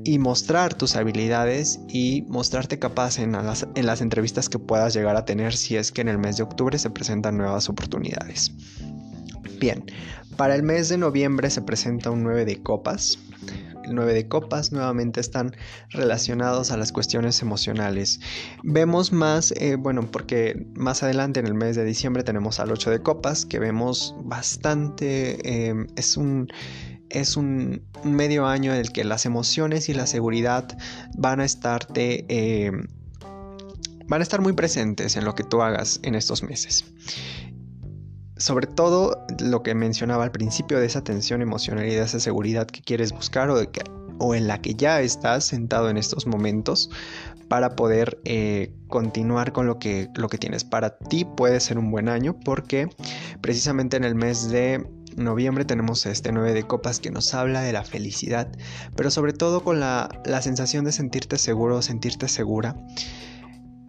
y 0.04 0.18
mostrar 0.18 0.74
tus 0.74 0.94
habilidades 0.94 1.80
y 1.88 2.22
mostrarte 2.28 2.78
capaz 2.78 3.18
en 3.18 3.32
las, 3.32 3.66
en 3.74 3.86
las 3.86 4.02
entrevistas 4.02 4.50
que 4.50 4.58
puedas 4.58 4.92
llegar 4.92 5.16
a 5.16 5.24
tener 5.24 5.54
si 5.54 5.76
es 5.76 5.90
que 5.90 6.02
en 6.02 6.08
el 6.08 6.18
mes 6.18 6.36
de 6.36 6.42
octubre 6.42 6.78
se 6.78 6.90
presentan 6.90 7.38
nuevas 7.38 7.70
oportunidades. 7.70 8.52
Bien, 9.58 9.84
para 10.36 10.54
el 10.54 10.62
mes 10.62 10.90
de 10.90 10.98
noviembre 10.98 11.48
se 11.48 11.62
presenta 11.62 12.10
un 12.10 12.22
9 12.24 12.44
de 12.44 12.62
copas. 12.62 13.18
El 13.84 13.94
9 13.94 14.14
de 14.14 14.28
copas 14.28 14.72
nuevamente 14.72 15.20
están 15.20 15.54
relacionados 15.90 16.70
a 16.70 16.76
las 16.76 16.92
cuestiones 16.92 17.42
emocionales. 17.42 18.20
Vemos 18.62 19.12
más, 19.12 19.52
eh, 19.56 19.76
bueno, 19.76 20.10
porque 20.10 20.66
más 20.74 21.02
adelante 21.02 21.40
en 21.40 21.46
el 21.46 21.54
mes 21.54 21.76
de 21.76 21.84
diciembre 21.84 22.22
tenemos 22.22 22.60
al 22.60 22.70
8 22.70 22.90
de 22.90 23.02
copas, 23.02 23.46
que 23.46 23.58
vemos 23.58 24.14
bastante, 24.24 25.68
em, 25.68 25.86
es 25.96 26.16
un 26.16 26.48
es 27.10 27.36
un 27.36 27.82
medio 28.04 28.46
año 28.46 28.72
en 28.72 28.78
el 28.78 28.90
que 28.90 29.04
las 29.04 29.26
emociones 29.26 29.90
y 29.90 29.94
la 29.94 30.06
seguridad 30.06 30.66
van 31.18 31.40
a 31.40 31.46
em, 31.94 32.86
van 34.06 34.20
a 34.20 34.22
estar 34.22 34.40
muy 34.40 34.54
presentes 34.54 35.16
en 35.16 35.26
lo 35.26 35.34
que 35.34 35.44
tú 35.44 35.60
hagas 35.60 36.00
en 36.02 36.14
estos 36.14 36.42
meses 36.42 36.86
sobre 38.42 38.66
todo 38.66 39.24
lo 39.40 39.62
que 39.62 39.74
mencionaba 39.74 40.24
al 40.24 40.32
principio 40.32 40.80
de 40.80 40.86
esa 40.86 41.04
tensión 41.04 41.42
emocional 41.42 41.86
y 41.86 41.94
de 41.94 42.02
esa 42.02 42.18
seguridad 42.18 42.66
que 42.66 42.82
quieres 42.82 43.12
buscar 43.12 43.48
o, 43.50 43.56
o 44.18 44.34
en 44.34 44.48
la 44.48 44.60
que 44.60 44.74
ya 44.74 45.00
estás 45.00 45.44
sentado 45.44 45.88
en 45.88 45.96
estos 45.96 46.26
momentos 46.26 46.90
para 47.46 47.76
poder 47.76 48.18
eh, 48.24 48.74
continuar 48.88 49.52
con 49.52 49.66
lo 49.66 49.78
que, 49.78 50.08
lo 50.16 50.28
que 50.28 50.38
tienes. 50.38 50.64
Para 50.64 50.98
ti 50.98 51.24
puede 51.24 51.60
ser 51.60 51.78
un 51.78 51.92
buen 51.92 52.08
año 52.08 52.34
porque 52.44 52.88
precisamente 53.40 53.96
en 53.96 54.02
el 54.02 54.16
mes 54.16 54.50
de 54.50 54.88
noviembre 55.16 55.64
tenemos 55.64 56.04
este 56.06 56.32
9 56.32 56.52
de 56.52 56.64
copas 56.64 56.98
que 56.98 57.12
nos 57.12 57.34
habla 57.34 57.60
de 57.60 57.72
la 57.72 57.84
felicidad, 57.84 58.50
pero 58.96 59.12
sobre 59.12 59.34
todo 59.34 59.62
con 59.62 59.78
la, 59.78 60.08
la 60.24 60.42
sensación 60.42 60.84
de 60.84 60.90
sentirte 60.90 61.38
seguro, 61.38 61.80
sentirte 61.80 62.26
segura 62.26 62.74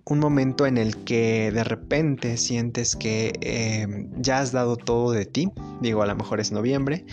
un 0.06 0.20
momento 0.20 0.66
en 0.66 0.78
el 0.78 0.98
que 1.04 1.52
de 1.52 1.64
repente 1.64 2.38
sientes 2.38 2.96
que 2.96 3.34
em, 3.42 4.10
ya 4.22 4.40
has 4.40 4.52
dado 4.52 4.76
todo 4.76 5.12
de 5.12 5.26
ti, 5.26 5.52
digo 5.82 6.02
a 6.02 6.08
lo 6.08 6.16
mejor 6.16 6.40
es 6.40 6.52
noviembre, 6.52 7.06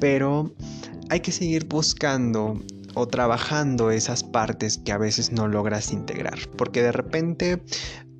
pero 0.00 0.52
hay 1.08 1.20
que 1.20 1.32
seguir 1.32 1.66
buscando 1.66 2.60
o 2.94 3.06
trabajando 3.06 3.90
esas 3.90 4.24
partes 4.24 4.78
que 4.78 4.92
a 4.92 4.98
veces 4.98 5.32
no 5.32 5.46
logras 5.48 5.92
integrar, 5.92 6.38
porque 6.56 6.82
de 6.82 6.92
repente 6.92 7.62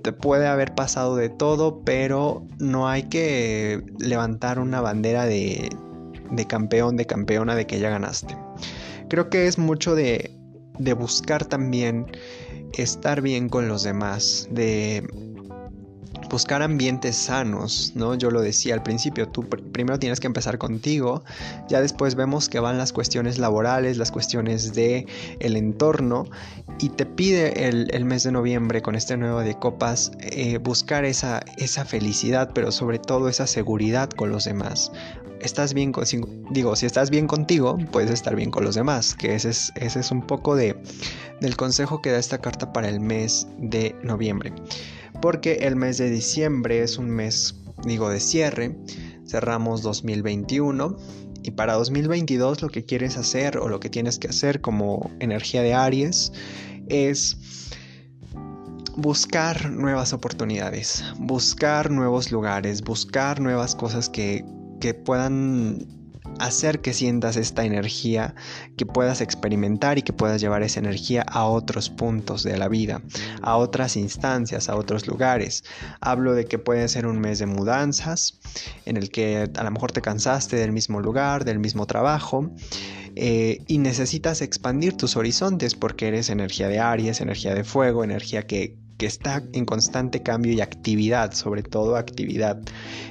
te 0.02 0.12
puede 0.12 0.47
haber 0.47 0.75
pasado 0.75 1.17
de 1.17 1.29
todo, 1.29 1.83
pero 1.85 2.47
no 2.59 2.88
hay 2.88 3.05
que 3.05 3.85
levantar 3.99 4.59
una 4.59 4.81
bandera 4.81 5.26
de, 5.26 5.71
de 6.31 6.47
campeón, 6.47 6.97
de 6.97 7.07
campeona, 7.07 7.55
de 7.55 7.67
que 7.67 7.79
ya 7.79 7.91
ganaste. 7.91 8.37
Creo 9.09 9.31
que 9.31 9.47
es 9.47 9.59
mucho 9.59 9.95
de, 9.95 10.41
de 10.79 10.93
buscar 10.95 11.45
también 11.45 12.07
estar 12.75 13.21
bien 13.21 13.49
con 13.49 13.69
los 13.69 13.83
demás, 13.83 14.49
de 14.50 15.07
buscar 16.33 16.62
ambientes 16.62 17.14
sanos, 17.14 17.93
¿no? 17.95 18.14
Yo 18.14 18.31
lo 18.31 18.41
decía 18.41 18.73
al 18.73 18.83
principio, 18.83 19.29
tú 19.29 19.47
primero 19.49 19.99
tienes 19.99 20.19
que 20.19 20.26
empezar 20.26 20.57
contigo, 20.57 21.23
ya 21.69 21.83
después 21.83 22.14
vemos 22.14 22.49
que 22.49 22.59
van 22.59 22.79
las 22.79 22.93
cuestiones 22.95 23.38
laborales, 23.38 23.99
las 23.99 24.11
cuestiones 24.11 24.73
de 24.73 25.07
el 25.41 25.57
entorno 25.57 26.25
y 26.79 26.88
te 26.88 27.05
pide 27.05 27.69
el, 27.69 28.05
mes 28.07 28.23
de 28.23 28.33
noviembre 28.33 28.81
con 28.81 28.95
este 28.95 29.19
nuevo 29.19 29.41
de 29.41 29.59
copas 29.59 30.12
eh, 30.21 30.57
buscar 30.57 31.05
esa, 31.05 31.45
esa 31.59 31.85
felicidad, 31.85 32.52
pero 32.55 32.73
sobre 32.73 32.99
todo 32.99 33.29
esa 33.29 33.47
seguridad 33.47 34.09
con 34.09 34.31
los 34.31 34.45
demás 34.45 34.91
estás 35.42 35.75
bien 35.75 35.92
contigo, 35.92 36.28
digo, 36.50 36.76
si 36.76 36.87
estás 36.87 37.11
bien 37.11 37.26
contigo, 37.26 37.78
puedes 37.90 38.11
estar 38.11 38.34
bien 38.37 38.50
con 38.50 38.64
los 38.64 38.75
demás, 38.75 39.14
que 39.14 39.34
ese 39.34 39.50
es, 39.50 39.72
ese 39.76 40.00
es 40.00 40.11
un 40.11 40.26
poco 40.26 40.54
de, 40.54 40.76
del 41.40 41.56
consejo 41.56 42.00
que 42.00 42.11
da 42.11 42.18
esta 42.18 42.38
carta 42.38 42.72
para 42.72 42.88
el 42.88 43.00
mes 43.00 43.46
de 43.58 43.94
noviembre. 44.02 44.52
Porque 45.20 45.54
el 45.62 45.76
mes 45.76 45.99
de 45.99 46.11
diciembre 46.11 46.82
es 46.82 46.99
un 46.99 47.11
mes, 47.11 47.54
digo, 47.84 48.08
de 48.08 48.20
cierre, 48.20 48.76
cerramos 49.26 49.82
2021 49.82 50.96
y 51.42 51.50
para 51.52 51.75
2022 51.75 52.62
lo 52.62 52.68
que 52.68 52.84
quieres 52.84 53.16
hacer 53.16 53.58
o 53.58 53.68
lo 53.68 53.80
que 53.80 53.90
tienes 53.90 54.18
que 54.18 54.28
hacer 54.28 54.61
como 54.61 55.11
energía 55.20 55.62
de 55.62 55.75
Aries 55.75 56.32
es 56.88 57.37
buscar 58.96 59.70
nuevas 59.70 60.12
oportunidades, 60.12 61.04
buscar 61.18 61.90
nuevos 61.90 62.30
lugares, 62.30 62.82
buscar 62.82 63.40
nuevas 63.40 63.75
cosas 63.75 64.08
que 64.08 64.44
que 64.82 64.94
puedan 64.94 65.86
hacer 66.40 66.80
que 66.80 66.92
sientas 66.92 67.36
esta 67.36 67.64
energía, 67.64 68.34
que 68.76 68.84
puedas 68.84 69.20
experimentar 69.20 69.96
y 69.96 70.02
que 70.02 70.12
puedas 70.12 70.40
llevar 70.40 70.64
esa 70.64 70.80
energía 70.80 71.22
a 71.22 71.44
otros 71.44 71.88
puntos 71.88 72.42
de 72.42 72.58
la 72.58 72.66
vida, 72.66 73.00
a 73.42 73.58
otras 73.58 73.96
instancias, 73.96 74.68
a 74.68 74.74
otros 74.74 75.06
lugares. 75.06 75.62
Hablo 76.00 76.34
de 76.34 76.46
que 76.46 76.58
puede 76.58 76.88
ser 76.88 77.06
un 77.06 77.20
mes 77.20 77.38
de 77.38 77.46
mudanzas, 77.46 78.40
en 78.84 78.96
el 78.96 79.10
que 79.10 79.48
a 79.54 79.62
lo 79.62 79.70
mejor 79.70 79.92
te 79.92 80.00
cansaste 80.00 80.56
del 80.56 80.72
mismo 80.72 81.00
lugar, 81.00 81.44
del 81.44 81.60
mismo 81.60 81.86
trabajo. 81.86 82.50
Eh, 83.14 83.62
y 83.68 83.78
necesitas 83.78 84.40
expandir 84.40 84.96
tus 84.96 85.16
horizontes 85.16 85.76
porque 85.76 86.08
eres 86.08 86.28
energía 86.28 86.66
de 86.66 86.80
Aries, 86.80 87.20
energía 87.20 87.54
de 87.54 87.62
fuego, 87.62 88.02
energía 88.02 88.48
que, 88.48 88.81
que 89.02 89.09
está 89.09 89.42
en 89.52 89.64
constante 89.64 90.23
cambio 90.23 90.52
y 90.52 90.61
actividad, 90.61 91.32
sobre 91.32 91.64
todo 91.64 91.97
actividad. 91.97 92.61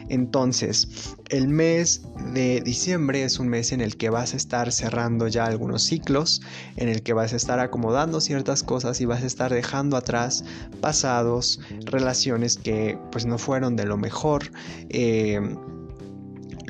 Entonces, 0.08 1.18
el 1.28 1.50
mes 1.50 2.04
de 2.34 2.62
diciembre 2.62 3.26
es 3.26 3.40
un 3.40 3.50
mes 3.50 3.74
en 3.74 3.82
el 3.82 3.98
que 3.98 4.10
vas 4.10 4.34
a 4.34 4.38
estar 4.38 4.72
cerrando 4.72 5.28
ya 5.28 5.44
algunos 5.44 5.84
ciclos, 5.84 6.42
en 6.78 6.88
el 6.88 7.04
que 7.04 7.12
vas 7.12 7.34
a 7.34 7.36
estar 7.36 7.60
acomodando 7.60 8.22
ciertas 8.22 8.64
cosas 8.64 9.02
y 9.02 9.06
vas 9.06 9.22
a 9.22 9.26
estar 9.26 9.54
dejando 9.54 9.98
atrás 9.98 10.46
pasados, 10.80 11.60
relaciones 11.84 12.56
que 12.56 12.98
pues 13.12 13.26
no 13.26 13.38
fueron 13.38 13.76
de 13.76 13.84
lo 13.84 13.98
mejor. 13.98 14.50
Eh, 14.88 15.42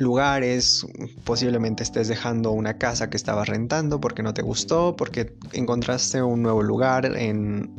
lugares, 0.02 0.86
posiblemente 1.24 1.82
estés 1.82 2.08
dejando 2.08 2.52
una 2.52 2.76
casa 2.78 3.08
que 3.08 3.16
estabas 3.16 3.48
rentando 3.48 4.00
porque 4.00 4.22
no 4.22 4.34
te 4.34 4.42
gustó, 4.42 4.96
porque 4.96 5.34
encontraste 5.52 6.22
un 6.22 6.42
nuevo 6.42 6.62
lugar 6.62 7.06
en, 7.16 7.70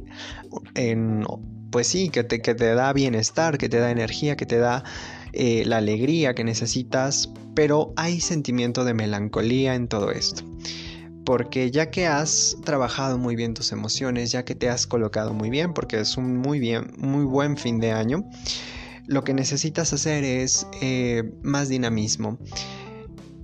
en 0.75 1.25
pues 1.73 1.87
sí, 1.87 2.09
que 2.09 2.23
te, 2.23 2.41
que 2.41 2.53
te, 2.53 2.75
da 2.75 2.93
bienestar, 2.93 3.57
que 3.57 3.67
te 3.67 3.79
da 3.79 3.89
energía, 3.89 4.37
que 4.37 4.45
te 4.45 4.57
da 4.57 4.83
eh, 5.33 5.63
la 5.65 5.77
alegría 5.77 6.35
que 6.35 6.43
necesitas, 6.43 7.31
pero 7.55 7.93
hay 7.95 8.21
sentimiento 8.21 8.85
de 8.85 8.93
melancolía 8.93 9.73
en 9.73 9.87
todo 9.87 10.11
esto. 10.11 10.43
Porque 11.25 11.71
ya 11.71 11.89
que 11.89 12.05
has 12.05 12.57
trabajado 12.63 13.17
muy 13.17 13.35
bien 13.35 13.55
tus 13.55 13.71
emociones, 13.71 14.31
ya 14.31 14.45
que 14.45 14.53
te 14.53 14.69
has 14.69 14.85
colocado 14.85 15.33
muy 15.33 15.49
bien, 15.49 15.73
porque 15.73 15.99
es 15.99 16.15
un 16.15 16.37
muy 16.37 16.59
bien, 16.59 16.93
muy 16.97 17.25
buen 17.25 17.57
fin 17.57 17.79
de 17.79 17.91
año, 17.91 18.23
lo 19.07 19.24
que 19.24 19.33
necesitas 19.33 19.93
hacer 19.93 20.24
es 20.24 20.67
eh, 20.81 21.24
más 21.41 21.69
dinamismo. 21.69 22.38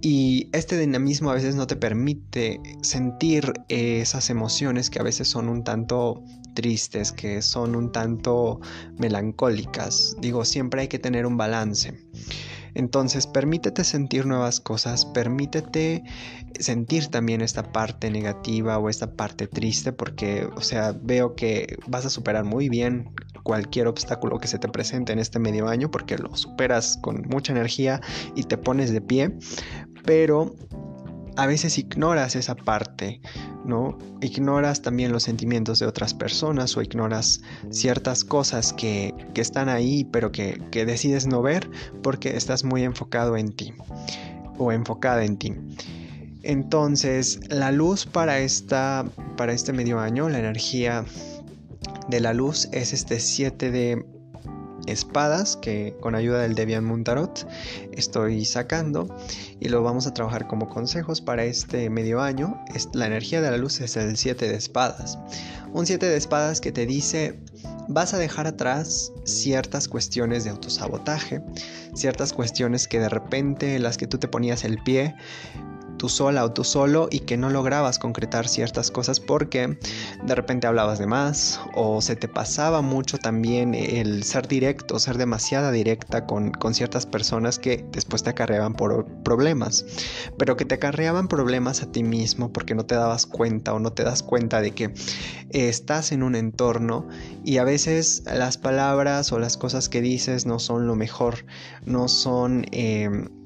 Y 0.02 0.48
este 0.54 0.78
dinamismo 0.78 1.30
a 1.30 1.34
veces 1.34 1.56
no 1.56 1.68
te 1.68 1.76
permite 1.76 2.62
sentir 2.82 3.52
esas 3.68 4.30
emociones 4.30 4.90
que 4.90 5.00
a 5.00 5.04
veces 5.04 5.28
son 5.28 5.50
un 5.50 5.66
tanto 5.66 6.24
tristes, 6.54 7.12
que 7.12 7.42
son 7.42 7.76
un 7.76 7.92
tanto 7.92 8.62
melancólicas. 8.98 10.16
Digo, 10.22 10.46
siempre 10.46 10.82
hay 10.82 10.88
que 10.88 11.00
tener 11.00 11.26
un 11.26 11.36
balance. 11.36 12.00
Entonces, 12.74 13.28
permítete 13.28 13.84
sentir 13.84 14.26
nuevas 14.26 14.60
cosas, 14.60 15.06
permítete 15.06 16.04
sentir 16.60 17.08
también 17.08 17.42
esta 17.42 17.64
parte 17.72 18.10
negativa 18.10 18.78
o 18.78 18.90
esta 18.90 19.14
parte 19.14 19.48
triste, 19.48 19.94
porque, 19.94 20.48
o 20.56 20.62
sea, 20.62 20.94
veo 21.02 21.36
que 21.36 21.78
vas 21.88 22.06
a 22.06 22.10
superar 22.10 22.46
muy 22.46 22.70
bien 22.70 23.12
cualquier 23.44 23.88
obstáculo 23.88 24.40
que 24.40 24.48
se 24.48 24.60
te 24.60 24.68
presente 24.68 25.14
en 25.14 25.20
este 25.20 25.40
medio 25.40 25.68
año, 25.68 25.90
porque 25.90 26.18
lo 26.18 26.36
superas 26.36 26.98
con 27.02 27.24
mucha 27.30 27.54
energía 27.54 28.02
y 28.36 28.44
te 28.44 28.58
pones 28.58 28.92
de 28.92 29.02
pie, 29.02 29.32
pero 30.06 30.56
a 31.36 31.48
veces 31.48 31.78
ignoras 31.78 32.36
esa 32.36 32.56
parte, 32.56 33.22
¿no? 33.66 33.98
Ignoras 34.22 34.82
también 34.82 35.12
los 35.12 35.24
sentimientos 35.24 35.80
de 35.80 35.86
otras 35.86 36.14
personas 36.14 36.76
o 36.78 36.82
ignoras 36.82 37.42
ciertas 37.70 38.24
cosas 38.24 38.74
que, 38.74 39.14
están 39.36 39.70
ahí 39.70 40.04
pero 40.04 40.34
que, 40.34 40.62
que, 40.70 40.86
decides 40.86 41.26
no 41.26 41.42
ver 41.42 41.70
porque 42.04 42.36
estás 42.36 42.66
muy 42.66 42.84
enfocado 42.84 43.38
en 43.38 43.54
ti 43.54 43.74
o 44.58 44.74
enfocada 44.74 45.24
en 45.24 45.38
ti. 45.38 45.54
Entonces, 46.44 47.40
la 47.50 47.72
luz 47.72 48.06
para, 48.06 48.40
esta, 48.40 49.06
para 49.38 49.54
este 49.54 49.74
medio 49.74 50.00
año, 50.00 50.30
la 50.30 50.40
energía 50.40 51.06
de 52.10 52.20
la 52.20 52.34
luz 52.34 52.70
es 52.72 52.94
este 52.94 53.20
7 53.20 53.72
de 53.72 54.06
espadas 54.88 55.58
que 55.58 55.96
con 56.00 56.16
ayuda 56.16 56.40
del 56.40 56.56
Debian 56.56 56.86
Muntarot 56.86 57.48
estoy 57.92 58.46
sacando 58.46 59.08
y 59.60 59.70
lo 59.70 59.84
vamos 59.84 60.08
a 60.08 60.14
trabajar 60.14 60.48
como 60.48 60.70
consejos 60.70 61.22
para 61.22 61.44
este 61.44 61.90
medio 61.90 62.22
año. 62.22 62.64
La 62.94 63.08
energía 63.08 63.42
de 63.42 63.52
la 63.52 63.58
luz 63.58 63.82
es 63.82 63.98
el 63.98 64.18
7 64.18 64.48
de 64.48 64.56
espadas. 64.56 65.18
Un 65.74 65.86
7 65.86 66.06
de 66.06 66.18
espadas 66.18 66.62
que 66.62 66.72
te 66.72 66.86
dice 66.86 67.40
vas 67.88 68.14
a 68.14 68.18
dejar 68.18 68.46
atrás 68.48 69.12
ciertas 69.24 69.88
cuestiones 69.88 70.44
de 70.44 70.52
autosabotaje, 70.52 71.42
ciertas 71.96 72.34
cuestiones 72.34 72.88
que 72.88 73.00
de 73.00 73.10
repente 73.10 73.80
las 73.80 73.98
que 73.98 74.08
tú 74.08 74.20
te 74.20 74.28
ponías 74.28 74.64
el 74.64 74.78
pie 74.84 75.16
tú 76.00 76.10
sola 76.10 76.44
o 76.46 76.52
tú 76.52 76.64
solo 76.64 77.10
y 77.12 77.20
que 77.20 77.38
no 77.38 77.52
lograbas 77.52 78.00
concretar 78.00 78.48
ciertas 78.48 78.90
cosas 78.90 79.20
porque 79.20 79.78
de 80.24 80.36
repente 80.36 80.66
hablabas 80.66 80.98
de 80.98 81.06
más 81.06 81.60
o 81.76 82.02
se 82.02 82.16
te 82.16 82.28
pasaba 82.28 82.82
mucho 82.82 83.20
también 83.20 83.76
el 83.76 84.24
ser 84.24 84.48
directo, 84.48 84.98
ser 84.98 85.18
demasiada 85.18 85.72
directa 85.72 86.26
con, 86.26 86.54
ciertas 86.74 87.06
personas 87.06 87.60
que 87.60 87.86
después 87.92 88.24
te 88.24 88.30
acarreaban 88.30 88.74
por 88.74 89.06
problemas, 89.24 89.86
pero 90.38 90.56
que 90.56 90.66
te 90.66 90.76
acarreaban 90.76 91.28
problemas 91.28 91.84
a 91.84 91.92
ti 91.92 92.04
mismo 92.04 92.54
porque 92.54 92.76
no 92.76 92.86
te 92.86 92.96
dabas 92.96 93.26
cuenta 93.26 93.74
o 93.74 93.80
no 93.80 93.92
te 93.92 94.04
das 94.04 94.24
cuenta 94.24 94.62
de 94.62 94.72
que 94.72 94.94
estás 95.50 96.12
en 96.14 96.24
un 96.24 96.36
entorno 96.36 97.08
y 97.44 97.58
a 97.58 97.66
veces 97.66 98.24
las 98.26 98.58
palabras 98.58 99.34
o 99.34 99.40
las 99.40 99.58
cosas 99.58 99.90
que 99.90 100.00
dices 100.00 100.46
no 100.46 100.60
son 100.60 100.88
lo 100.88 100.96
mejor, 100.96 101.46
no 101.86 102.08
son... 102.08 102.66
Em, 102.72 103.39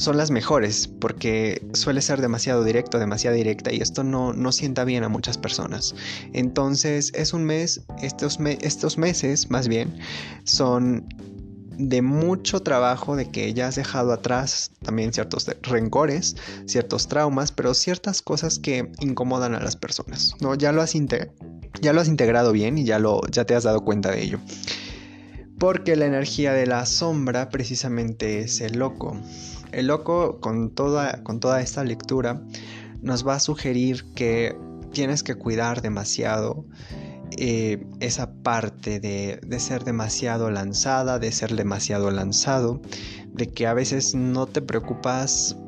son 0.00 0.16
las 0.16 0.30
mejores 0.30 0.88
porque 0.88 1.62
suele 1.74 2.00
ser 2.00 2.22
demasiado 2.22 2.64
directo, 2.64 2.98
demasiado 2.98 3.36
directa 3.36 3.70
y 3.70 3.82
esto 3.82 4.02
no, 4.02 4.32
no 4.32 4.50
sienta 4.50 4.84
bien 4.84 5.04
a 5.04 5.10
muchas 5.10 5.36
personas. 5.36 5.94
Entonces 6.32 7.12
es 7.14 7.34
un 7.34 7.44
mes, 7.44 7.82
estos, 8.00 8.38
estos 8.62 8.96
meses 8.96 9.50
más 9.50 9.68
bien 9.68 9.98
son 10.44 11.06
de 11.76 12.00
mucho 12.00 12.60
trabajo, 12.60 13.14
de 13.14 13.30
que 13.30 13.52
ya 13.52 13.68
has 13.68 13.76
dejado 13.76 14.12
atrás 14.12 14.70
también 14.82 15.12
ciertos 15.12 15.46
rencores, 15.62 16.34
ciertos 16.64 17.08
traumas, 17.08 17.52
pero 17.52 17.74
ciertas 17.74 18.22
cosas 18.22 18.58
que 18.58 18.90
incomodan 19.00 19.54
a 19.54 19.60
las 19.60 19.76
personas. 19.76 20.34
¿no? 20.40 20.54
Ya, 20.54 20.72
lo 20.72 20.80
has 20.80 20.94
ya 21.82 21.92
lo 21.92 22.00
has 22.00 22.08
integrado 22.08 22.52
bien 22.52 22.78
y 22.78 22.84
ya, 22.84 22.98
lo, 22.98 23.20
ya 23.30 23.44
te 23.44 23.54
has 23.54 23.64
dado 23.64 23.84
cuenta 23.84 24.10
de 24.10 24.22
ello. 24.22 24.40
Porque 25.60 25.94
la 25.94 26.06
energía 26.06 26.54
de 26.54 26.66
la 26.66 26.86
sombra 26.86 27.50
precisamente 27.50 28.40
es 28.40 28.62
el 28.62 28.78
loco. 28.78 29.14
El 29.72 29.88
loco 29.88 30.40
con 30.40 30.70
toda, 30.70 31.22
con 31.22 31.38
toda 31.38 31.60
esta 31.60 31.84
lectura 31.84 32.42
nos 33.02 33.26
va 33.26 33.34
a 33.34 33.40
sugerir 33.40 34.06
que 34.14 34.56
tienes 34.90 35.22
que 35.22 35.34
cuidar 35.34 35.82
demasiado 35.82 36.64
eh, 37.36 37.86
esa 38.00 38.32
parte 38.42 39.00
de, 39.00 39.38
de, 39.46 39.60
ser 39.60 39.84
demasiado 39.84 40.50
lanzada, 40.50 41.18
de 41.18 41.30
ser 41.30 41.54
demasiado 41.54 42.10
lanzado, 42.10 42.80
de 43.26 43.46
que 43.46 43.66
a 43.66 43.74
veces 43.74 44.14
no 44.14 44.46
te 44.46 44.62
preocupas 44.62 45.58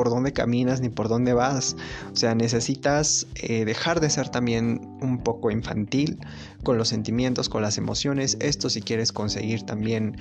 por 0.00 0.08
dónde 0.08 0.32
caminas 0.32 0.80
ni 0.80 0.88
por 0.88 1.10
dónde 1.10 1.34
vas. 1.34 1.76
O 2.10 2.16
sea, 2.16 2.34
necesitas 2.34 3.26
eh, 3.34 3.66
dejar 3.66 4.00
de 4.00 4.08
ser 4.08 4.30
también 4.30 4.80
un 5.02 5.22
poco 5.22 5.50
infantil 5.50 6.18
con 6.64 6.78
los 6.78 6.88
sentimientos, 6.88 7.50
con 7.50 7.60
las 7.60 7.76
emociones. 7.76 8.38
Esto 8.40 8.70
si 8.70 8.80
quieres 8.80 9.12
conseguir 9.12 9.64
también 9.64 10.16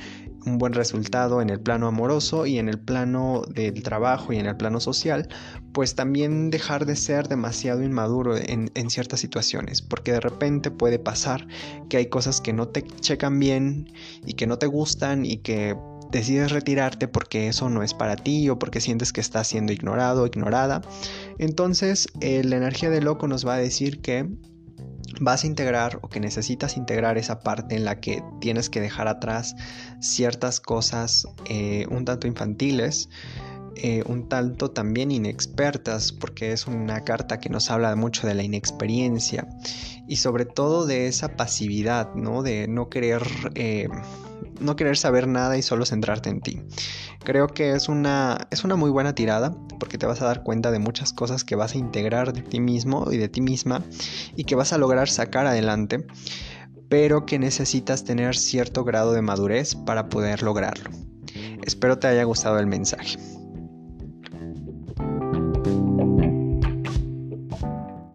un 0.46 0.58
buen 0.58 0.74
resultado 0.74 1.42
en 1.42 1.50
el 1.50 1.62
plano 1.62 1.88
amoroso 1.88 2.46
y 2.46 2.60
en 2.60 2.68
el 2.68 2.78
plano 2.78 3.44
del 3.56 3.82
trabajo 3.82 4.34
y 4.34 4.38
en 4.38 4.48
el 4.48 4.58
plano 4.58 4.82
social, 4.82 5.30
pues 5.72 5.96
también 5.96 6.50
dejar 6.50 6.86
de 6.86 6.98
ser 6.98 7.30
demasiado 7.30 7.82
inmaduro 7.82 8.36
en, 8.36 8.72
en 8.74 8.90
ciertas 8.90 9.22
situaciones, 9.22 9.82
porque 9.82 10.12
de 10.12 10.20
repente 10.20 10.72
puede 10.72 11.00
pasar 11.00 11.48
que 11.88 11.96
hay 11.96 12.08
cosas 12.08 12.42
que 12.42 12.52
no 12.52 12.68
te 12.68 12.82
checan 12.82 13.40
bien 13.40 13.94
y 14.26 14.34
que 14.34 14.46
no 14.46 14.58
te 14.58 14.68
gustan 14.68 15.26
y 15.26 15.38
que 15.38 15.78
decides 16.12 16.52
retirarte 16.52 17.08
porque 17.08 17.48
eso 17.48 17.70
no 17.70 17.84
es 17.84 17.94
para 17.94 18.16
ti 18.16 18.50
o 18.50 18.60
porque 18.60 18.82
sientes 18.82 19.14
que 19.14 19.22
estás 19.22 19.48
siendo 19.48 19.74
ignorado 19.74 20.24
o 20.24 20.28
ignorada, 20.28 20.82
entonces 21.38 22.08
eh, 22.22 22.44
la 22.44 22.58
energía 22.58 22.90
del 22.90 23.06
loco 23.06 23.28
nos 23.28 23.46
va 23.46 23.56
a 23.56 23.58
decir 23.58 24.02
que 24.02 24.28
vas 25.20 25.44
a 25.44 25.48
integrar 25.48 26.00
o 26.02 26.10
que 26.10 26.20
necesitas 26.20 26.78
integrar 26.78 27.18
esa 27.18 27.42
parte 27.42 27.76
en 27.76 27.86
la 27.86 28.00
que 28.00 28.24
tienes 28.40 28.70
que 28.70 28.82
dejar 28.82 29.08
atrás 29.08 29.56
ciertas 30.00 30.60
cosas 30.60 31.28
eh, 31.46 31.86
un 31.90 32.06
tanto 32.06 32.28
infantiles, 32.28 33.10
eh, 33.76 34.04
un 34.08 34.28
tanto 34.30 34.72
también 34.72 35.12
inexpertas, 35.12 36.12
porque 36.12 36.52
es 36.52 36.68
una 36.68 37.04
carta 37.04 37.40
que 37.40 37.50
nos 37.50 37.70
habla 37.72 37.96
mucho 37.96 38.28
de 38.28 38.34
la 38.34 38.44
inexperiencia 38.44 39.48
y 40.08 40.18
sobre 40.18 40.46
todo 40.46 40.86
de 40.86 41.08
esa 41.08 41.36
pasividad, 41.36 42.14
¿no? 42.16 42.42
De 42.42 42.68
no 42.68 42.90
querer 42.90 43.24
no 44.60 44.76
querer 44.76 44.98
saber 44.98 45.28
nada 45.28 45.58
y 45.58 45.62
solo 45.62 45.86
centrarte 45.86 46.30
en 46.30 46.42
ti. 46.42 46.62
Creo 47.24 47.48
que 47.48 47.72
es 47.72 47.90
una, 47.90 48.48
es 48.52 48.64
una 48.64 48.76
muy 48.76 48.90
buena 48.90 49.16
tirada 49.16 49.56
porque 49.80 49.98
te 49.98 50.06
vas 50.06 50.22
a 50.22 50.26
dar 50.26 50.44
cuenta 50.44 50.72
de 50.72 50.80
muchas 50.80 51.14
cosas 51.14 51.44
que 51.44 51.56
vas 51.56 51.76
a 51.76 51.78
integrar 51.78 52.34
de 52.34 52.42
ti 52.42 52.60
mismo 52.60 53.12
y 53.12 53.18
de 53.18 53.30
ti 53.30 53.42
misma 53.42 53.84
y 54.36 54.44
que 54.44 54.56
vas 54.56 54.74
a 54.74 54.78
lograr 54.78 55.10
sacar 55.10 55.46
adelante, 55.46 56.06
pero 56.90 57.26
que 57.26 57.40
necesitas 57.40 58.04
tener 58.04 58.36
cierto 58.36 58.84
grado 58.84 59.14
de 59.14 59.22
madurez 59.22 59.76
para 59.76 60.10
poder 60.10 60.44
lograrlo. 60.44 60.90
Espero 61.64 62.00
te 62.00 62.08
haya 62.08 62.24
gustado 62.24 62.60
el 62.60 62.68
mensaje. 62.68 63.18